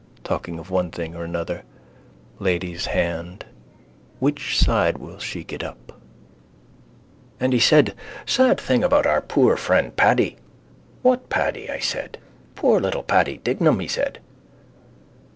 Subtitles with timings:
[0.23, 1.61] Talking of one thing or another.
[2.39, 3.45] Lady's hand.
[4.17, 5.91] Which side will she get up?
[7.39, 7.93] —And he said:
[8.25, 10.37] Sad thing about our poor friend Paddy!
[11.03, 11.69] What Paddy?
[11.69, 12.17] I said.
[12.55, 14.17] Poor little Paddy Dignam, he said.